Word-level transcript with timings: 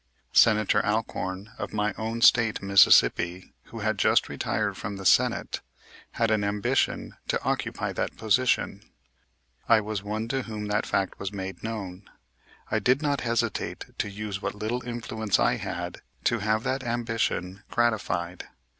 Senator 0.33 0.83
Alcorn, 0.83 1.51
of 1.59 1.73
my 1.73 1.93
own 1.93 2.21
State, 2.21 2.63
Mississippi, 2.63 3.53
who 3.65 3.81
had 3.81 3.99
just 3.99 4.27
retired 4.29 4.75
from 4.75 4.97
the 4.97 5.05
Senate, 5.05 5.61
had 6.13 6.31
an 6.31 6.43
ambition 6.43 7.13
to 7.27 7.39
occupy 7.43 7.93
that 7.93 8.17
position. 8.17 8.81
I 9.69 9.79
was 9.79 10.01
one 10.01 10.27
to 10.29 10.41
whom 10.41 10.65
that 10.69 10.87
fact 10.87 11.19
was 11.19 11.31
made 11.31 11.61
known. 11.61 12.09
I 12.71 12.79
did 12.79 13.03
not 13.03 13.21
hesitate 13.21 13.93
to 13.99 14.09
use 14.09 14.41
what 14.41 14.55
little 14.55 14.81
influence 14.87 15.39
I 15.39 15.57
had 15.57 16.01
to 16.23 16.39
have 16.39 16.63
that 16.63 16.81
ambition 16.83 17.61
gratified. 17.69 18.47